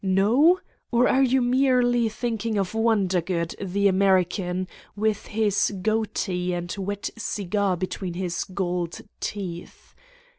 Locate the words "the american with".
3.63-5.27